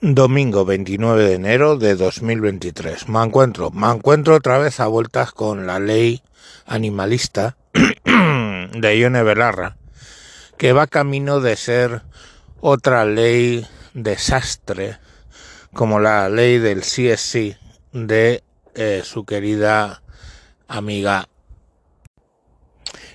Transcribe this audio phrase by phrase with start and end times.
[0.00, 3.08] Domingo 29 de enero de 2023.
[3.08, 6.22] Me encuentro, me encuentro otra vez a vueltas con la ley
[6.66, 7.56] animalista
[8.04, 9.76] de Ione Belarra,
[10.56, 12.02] que va camino de ser
[12.60, 14.98] otra ley desastre,
[15.74, 17.58] como la ley del CSC
[17.92, 18.44] de
[18.76, 20.02] eh, su querida
[20.68, 21.28] amiga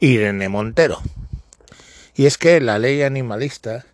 [0.00, 1.00] Irene Montero.
[2.14, 3.86] Y es que la ley animalista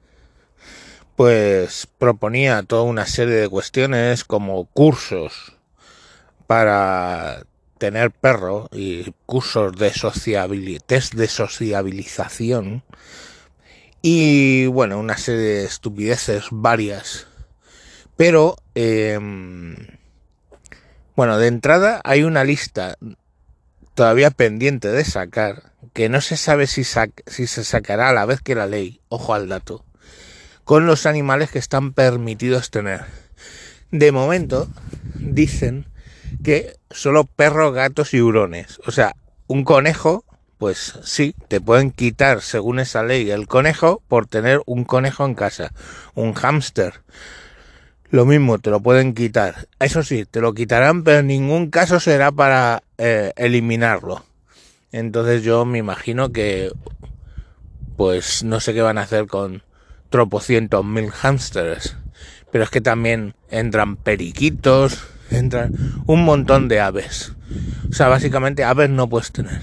[1.16, 5.56] pues proponía toda una serie de cuestiones como cursos
[6.46, 7.44] para
[7.78, 9.90] tener perro y cursos de
[10.86, 12.82] test de sociabilización
[14.00, 17.26] y bueno, una serie de estupideces varias.
[18.16, 19.76] Pero, em,
[21.14, 22.96] bueno, de entrada hay una lista
[23.94, 28.40] todavía pendiente de sacar, que no se sabe si, si se sacará a la vez
[28.40, 29.84] que la ley, ojo al dato
[30.64, 33.04] con los animales que están permitidos tener.
[33.90, 34.68] De momento,
[35.14, 35.86] dicen
[36.42, 38.80] que solo perros, gatos y hurones.
[38.86, 39.14] O sea,
[39.46, 40.24] un conejo,
[40.58, 45.34] pues sí, te pueden quitar, según esa ley, el conejo por tener un conejo en
[45.34, 45.72] casa.
[46.14, 47.02] Un hámster.
[48.10, 49.68] Lo mismo, te lo pueden quitar.
[49.78, 54.24] Eso sí, te lo quitarán, pero en ningún caso será para eh, eliminarlo.
[54.92, 56.70] Entonces yo me imagino que,
[57.96, 59.62] pues no sé qué van a hacer con
[60.12, 61.96] tropocientos mil hámsters.
[62.52, 65.74] Pero es que también entran periquitos, entran
[66.06, 67.32] un montón de aves.
[67.90, 69.60] O sea, básicamente aves no puedes tener.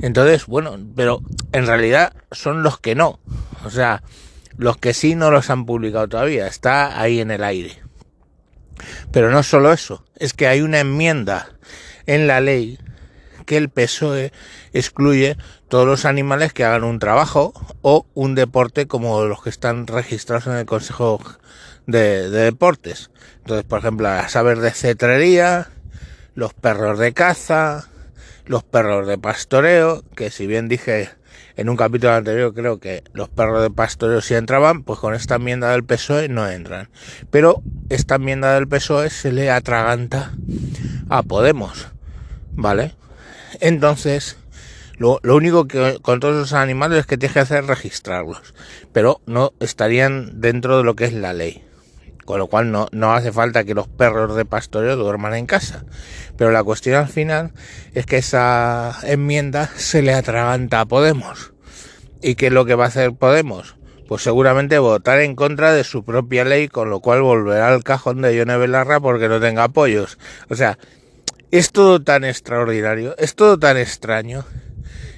[0.00, 1.20] Entonces, bueno, pero
[1.52, 3.20] en realidad son los que no.
[3.64, 4.02] O sea,
[4.56, 6.46] los que sí no los han publicado todavía.
[6.46, 7.82] Está ahí en el aire.
[9.10, 11.50] Pero no solo eso, es que hay una enmienda
[12.06, 12.78] en la ley
[13.46, 14.32] que el PSOE
[14.72, 15.36] excluye
[15.72, 20.46] todos los animales que hagan un trabajo o un deporte como los que están registrados
[20.46, 21.18] en el Consejo
[21.86, 23.10] de, Deportes.
[23.38, 25.70] Entonces, por ejemplo, las aves de cetrería,
[26.34, 27.88] los perros de caza,
[28.44, 31.08] los perros de pastoreo, que si bien dije
[31.56, 35.36] en un capítulo anterior creo que los perros de pastoreo sí entraban, pues con esta
[35.36, 36.90] enmienda del PSOE no entran.
[37.30, 40.32] Pero esta enmienda del PSOE se le atraganta
[41.08, 41.88] a Podemos,
[42.52, 42.94] ¿vale?
[43.60, 44.36] Entonces,
[45.02, 48.54] lo, único que con todos esos animales es que tienes que hacer registrarlos,
[48.92, 51.64] pero no estarían dentro de lo que es la ley.
[52.24, 55.84] Con lo cual no, no hace falta que los perros de pastoreo duerman en casa.
[56.36, 57.50] Pero la cuestión al final
[57.94, 61.52] es que esa enmienda se le atraganta a Podemos.
[62.22, 63.74] ¿Y qué es lo que va a hacer Podemos?
[64.06, 68.22] Pues seguramente votar en contra de su propia ley, con lo cual volverá al cajón
[68.22, 70.16] de Yone Belarra porque no tenga apoyos.
[70.48, 70.78] O sea,
[71.50, 74.44] es todo tan extraordinario, es todo tan extraño,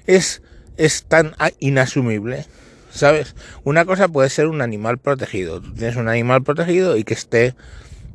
[0.07, 0.43] es,
[0.77, 2.47] es tan inasumible.
[2.91, 3.35] ¿Sabes?
[3.65, 5.61] Una cosa puede ser un animal protegido.
[5.61, 7.57] Tú tienes un animal protegido y que esté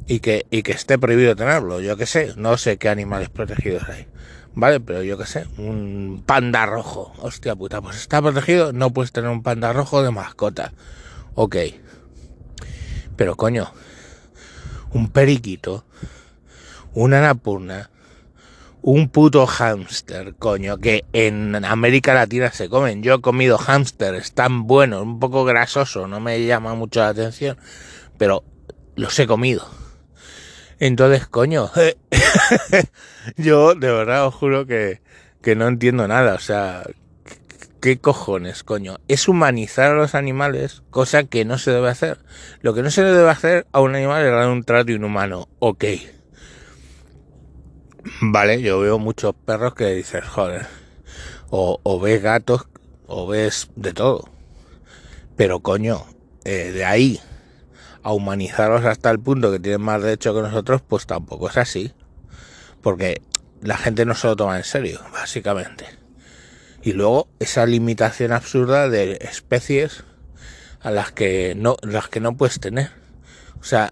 [0.08, 1.82] y que, y que esté prohibido tenerlo.
[1.82, 4.08] Yo qué sé, no sé qué animales protegidos hay.
[4.56, 4.80] ¿Vale?
[4.80, 7.14] Pero yo qué sé, un panda rojo.
[7.20, 10.74] Hostia puta, pues está protegido, no puedes tener un panda rojo de mascota.
[11.36, 11.58] Ok.
[13.16, 13.72] Pero coño,
[14.94, 15.86] un periquito,
[16.94, 17.90] una napurna,
[18.82, 23.04] un puto hámster, coño, que en América Latina se comen.
[23.04, 27.58] Yo he comido hámster, tan buenos, un poco grasoso, no me llama mucho la atención,
[28.18, 28.44] pero
[28.96, 29.68] los he comido.
[30.80, 31.70] Entonces, coño,
[33.38, 35.02] yo de verdad os juro que,
[35.42, 36.84] que no entiendo nada, o sea,
[37.82, 38.98] ¿qué cojones, coño?
[39.10, 42.20] Es humanizar a los animales, cosa que no se debe hacer.
[42.62, 45.84] Lo que no se debe hacer a un animal es dar un trato inhumano, ok
[48.22, 50.66] Vale, yo veo muchos perros que dices, joder,
[51.50, 52.68] o, ves gatos,
[53.08, 54.30] o ves de todo.
[55.36, 56.06] Pero coño,
[56.46, 57.20] eh, de ahí
[58.04, 61.94] a humanizarlos hasta el punto que tienen más derecho que nosotros, pues tampoco es así.
[62.82, 63.22] Porque
[63.62, 65.86] la gente no se lo toma en serio, básicamente.
[66.82, 70.06] Y luego esa limitación absurda de especies
[70.80, 72.92] a las que no, las que no puedes tener.
[73.60, 73.92] O sea,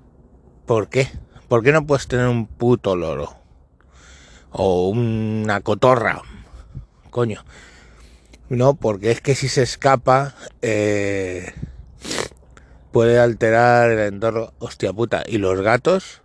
[0.66, 1.10] ¿por qué?
[1.50, 3.47] ¿Por qué no puedes tener un puto loro?
[4.58, 6.22] O una cotorra.
[7.12, 7.46] Coño.
[8.50, 11.54] No, porque es que si se escapa eh,
[12.92, 14.54] puede alterar el entorno.
[14.60, 15.24] Hostia puta.
[15.28, 16.22] Y los gatos,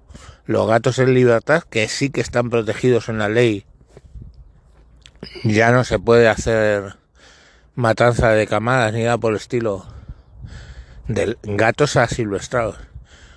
[0.47, 3.67] los gatos en libertad, que sí que están protegidos en la ley,
[5.45, 6.97] ya no se puede hacer
[7.75, 9.87] matanza de camadas ni nada por el estilo.
[11.07, 12.77] De gatos asilvestrados.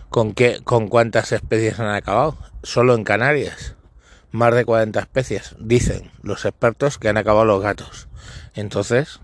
[0.10, 2.38] ¿Con qué, con cuántas especies han acabado?
[2.64, 3.76] Solo en Canarias
[4.36, 8.08] más de 40 especies, dicen los expertos que han acabado los gatos.
[8.54, 9.20] Entonces,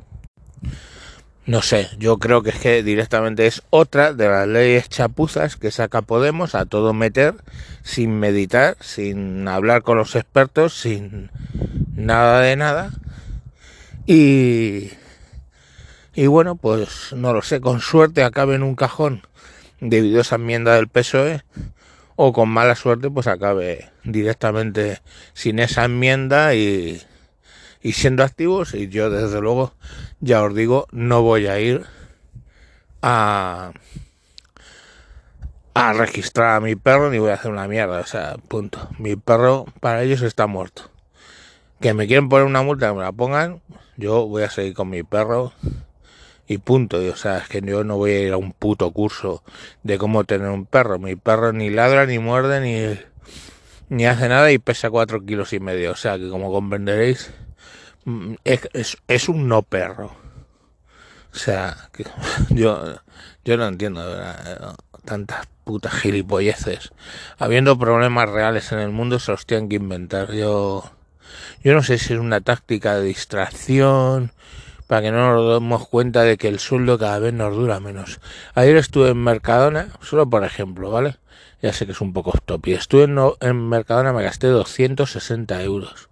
[1.46, 5.72] no sé, yo creo que es que directamente es otra de las leyes chapuzas que
[5.72, 7.36] saca Podemos a todo meter,
[7.84, 11.31] sin meditar, sin hablar con los expertos, sin
[11.96, 12.92] nada de nada.
[14.06, 14.92] Y,
[16.13, 19.24] y bueno, pues no lo sé, con suerte acabe en un cajón
[19.80, 21.44] debido a esa enmienda del PSOE
[22.16, 25.02] o con mala suerte pues acabe directamente
[25.34, 27.02] sin esa enmienda y,
[27.81, 28.74] y siendo activos.
[28.74, 29.74] Y yo desde luego
[30.19, 31.84] ya os digo no voy a ir
[33.02, 33.72] a
[35.74, 38.00] a registrar a mi perro ni voy a hacer una mierda.
[38.00, 38.90] O sea punto.
[39.00, 40.90] Mi perro para ellos está muerto.
[41.80, 43.62] Que me quieren poner una multa que me la pongan
[44.02, 45.54] yo voy a seguir con mi perro
[46.51, 46.98] y punto.
[46.98, 49.44] o sea, es que yo no voy a ir a un puto curso
[49.83, 51.00] de cómo tener un perro.
[51.00, 53.00] Mi perro ni ladra, ni muerde, ni,
[53.89, 55.92] ni hace nada y pesa cuatro kilos y medio.
[55.92, 57.31] O sea, que como comprenderéis,
[58.06, 60.15] mm, es, es, un no perro.
[61.33, 62.06] O sea, que
[62.50, 63.00] yo,
[63.45, 64.03] yo no entiendo
[65.06, 66.92] tantas putas gilipolleces.
[67.38, 70.33] Habiendo problemas reales en el mundo, se los tienen que inventar.
[70.33, 70.92] Yo,
[71.63, 74.31] yo no sé si es una táctica de distracción
[74.91, 78.19] para que no nos demos cuenta de que el sueldo cada vez nos dura menos.
[78.55, 81.15] Ayer estuve en Mercadona, solo por ejemplo, ¿vale?
[81.61, 82.67] Ya sé que es un poco top.
[82.67, 86.09] Y estuve en, en Mercadona, me gasté 260 euros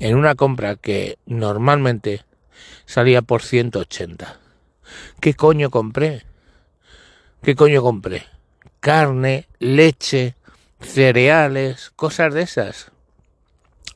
[0.00, 2.24] en una compra que normalmente
[2.84, 4.40] salía por 180.
[5.20, 6.24] ¿Qué coño compré?
[7.44, 8.24] ¿Qué coño compré?
[8.80, 10.34] Carne, leche,
[10.80, 12.90] cereales, cosas de esas.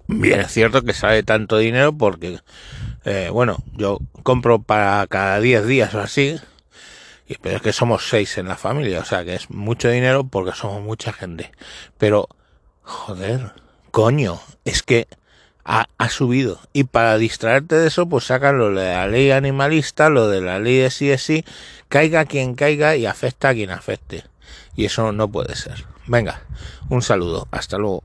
[0.06, 2.38] Bien, es cierto que sale tanto dinero porque
[3.04, 6.38] eh, bueno, yo compro para cada 10 días o así,
[7.26, 10.24] y, pero es que somos 6 en la familia, o sea que es mucho dinero
[10.24, 11.52] porque somos mucha gente.
[11.98, 12.28] Pero,
[12.82, 13.52] joder,
[13.90, 15.06] coño, es que
[15.64, 16.60] ha, ha, subido.
[16.72, 20.58] Y para distraerte de eso, pues sacan lo de la ley animalista, lo de la
[20.58, 21.44] ley de sí es sí,
[21.88, 24.24] caiga quien caiga y afecta a quien afecte.
[24.74, 25.84] Y eso no puede ser.
[26.06, 26.42] Venga,
[26.88, 28.02] un saludo, hasta luego.